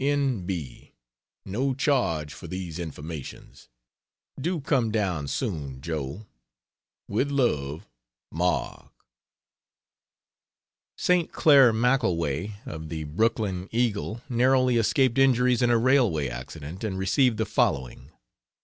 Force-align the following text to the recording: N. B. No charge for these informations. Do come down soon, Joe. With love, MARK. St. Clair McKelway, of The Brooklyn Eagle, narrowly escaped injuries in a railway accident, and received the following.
N. 0.00 0.46
B. 0.46 0.94
No 1.44 1.74
charge 1.74 2.32
for 2.32 2.46
these 2.46 2.78
informations. 2.78 3.68
Do 4.40 4.58
come 4.62 4.90
down 4.90 5.28
soon, 5.28 5.82
Joe. 5.82 6.24
With 7.06 7.30
love, 7.30 7.86
MARK. 8.30 8.90
St. 10.96 11.30
Clair 11.30 11.74
McKelway, 11.74 12.54
of 12.64 12.88
The 12.88 13.04
Brooklyn 13.04 13.68
Eagle, 13.70 14.22
narrowly 14.30 14.78
escaped 14.78 15.18
injuries 15.18 15.60
in 15.60 15.68
a 15.68 15.76
railway 15.76 16.26
accident, 16.28 16.84
and 16.84 16.98
received 16.98 17.36
the 17.36 17.44
following. 17.44 18.12